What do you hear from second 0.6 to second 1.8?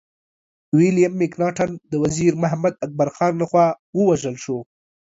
ويليم مکناټن